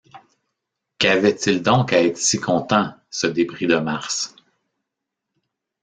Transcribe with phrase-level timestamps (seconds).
[0.97, 4.35] Qu’avait-il donc à être si content, ce débris de Mars?